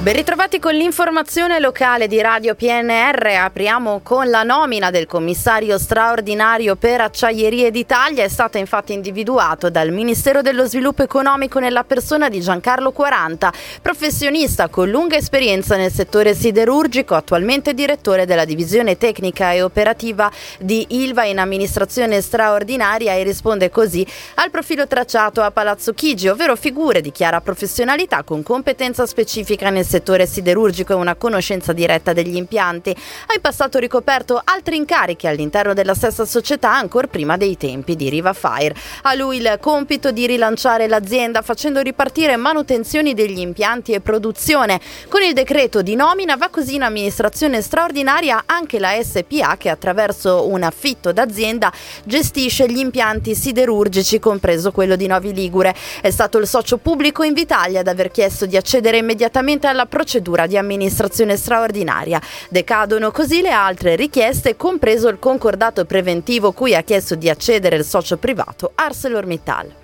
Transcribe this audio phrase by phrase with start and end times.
[0.00, 3.22] Ben ritrovati con l'informazione locale di Radio PNR.
[3.38, 8.24] Apriamo con la nomina del commissario straordinario per Acciaierie d'Italia.
[8.24, 13.52] È stato infatti individuato dal Ministero dello Sviluppo Economico nella persona di Giancarlo Quaranta,
[13.82, 20.86] professionista con lunga esperienza nel settore siderurgico, attualmente direttore della divisione tecnica e operativa di
[20.88, 24.06] Ilva in amministrazione straordinaria e risponde così
[24.36, 29.88] al profilo tracciato a Palazzo Chigi, ovvero figure di chiara professionalità con competenza specifica nel
[29.90, 32.90] settore siderurgico e una conoscenza diretta degli impianti.
[32.90, 38.08] Ha in passato ricoperto altri incarichi all'interno della stessa società ancora prima dei tempi di
[38.08, 38.74] Riva Fire.
[39.02, 44.80] A lui il compito di rilanciare l'azienda facendo ripartire manutenzioni degli impianti e produzione.
[45.08, 50.46] Con il decreto di nomina va così in amministrazione straordinaria anche la SPA che attraverso
[50.46, 51.72] un affitto d'azienda
[52.04, 55.74] gestisce gli impianti siderurgici, compreso quello di Novi Ligure.
[56.00, 60.46] È stato il socio pubblico Invitalia ad aver chiesto di accedere immediatamente alla alla procedura
[60.46, 62.20] di amministrazione straordinaria.
[62.50, 67.84] Decadono così le altre richieste, compreso il concordato preventivo cui ha chiesto di accedere il
[67.84, 69.79] socio privato ArcelorMittal.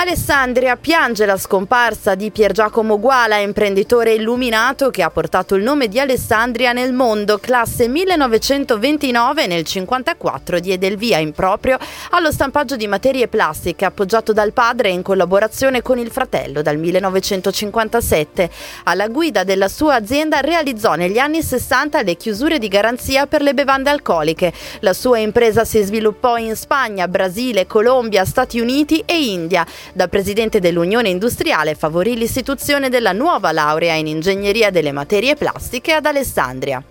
[0.00, 5.88] Alessandria piange la scomparsa di Pier Giacomo Guala, imprenditore illuminato che ha portato il nome
[5.88, 7.38] di Alessandria nel mondo.
[7.38, 11.78] Classe 1929 nel 54 diede il via in proprio
[12.10, 18.50] allo stampaggio di materie plastiche appoggiato dal padre in collaborazione con il fratello dal 1957.
[18.84, 23.52] Alla guida della sua azienda realizzò negli anni 60 le chiusure di garanzia per le
[23.52, 24.52] bevande alcoliche.
[24.78, 29.66] La sua impresa si sviluppò in Spagna, Brasile, Colombia, Stati Uniti e India.
[29.92, 36.06] Da presidente dell'Unione Industriale favorì l'istituzione della nuova laurea in ingegneria delle materie plastiche ad
[36.06, 36.82] Alessandria.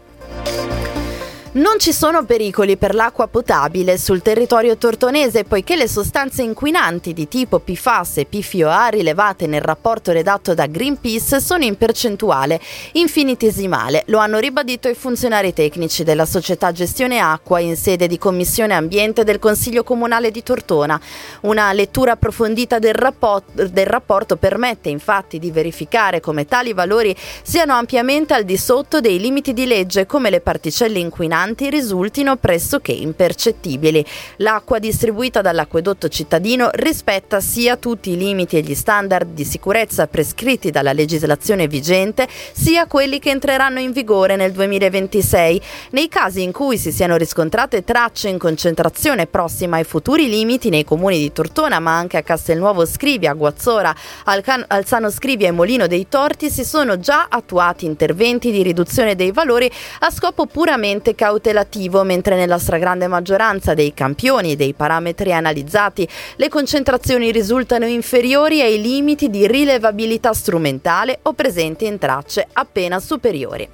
[1.50, 7.30] Non ci sono pericoli per l'acqua potabile sul territorio tortonese poiché le sostanze inquinanti di
[7.30, 12.60] tipo PFAS e PFOA rilevate nel rapporto redatto da Greenpeace sono in percentuale
[12.94, 14.04] infinitesimale.
[14.08, 19.24] Lo hanno ribadito i funzionari tecnici della società Gestione Acqua in sede di Commissione Ambiente
[19.24, 21.00] del Consiglio Comunale di Tortona.
[21.42, 27.74] Una lettura approfondita del, rapport- del rapporto permette infatti di verificare come tali valori siano
[27.74, 32.92] ampiamente al di sotto dei limiti di legge come le particelle inquinanti inquinanti risultino pressoché
[32.92, 34.04] impercettibili.
[34.38, 40.72] L'acqua distribuita dall'acquedotto cittadino rispetta sia tutti i limiti e gli standard di sicurezza prescritti
[40.72, 45.62] dalla legislazione vigente, sia quelli che entreranno in vigore nel 2026.
[45.92, 50.84] Nei casi in cui si siano riscontrate tracce in concentrazione prossima ai futuri limiti nei
[50.84, 53.96] comuni di Tortona, ma anche a Castelnuovo Scrivia, Guazzora,
[54.26, 59.32] Alcan- Alzano Scrivia e Molino dei Torti, si sono già attuati interventi di riduzione dei
[59.32, 65.34] valori a scopo puramente cautelare cautelativo, mentre nella stragrande maggioranza dei campioni e dei parametri
[65.34, 66.08] analizzati
[66.38, 73.68] le concentrazioni risultano inferiori ai limiti di rilevabilità strumentale o presenti in tracce appena superiori.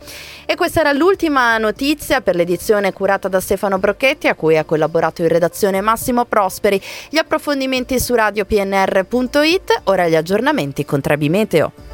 [0.46, 5.22] E questa era l'ultima notizia per l'edizione curata da Stefano Brocchetti, a cui ha collaborato
[5.22, 6.82] in redazione Massimo Prosperi.
[7.10, 11.93] Gli approfondimenti su radiopnr.it, ora gli aggiornamenti con Trebi Meteo.